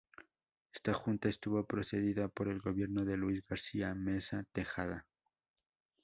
[0.73, 5.05] Esta Junta estuvo precedida por el gobierno de Luis García Meza Tejada.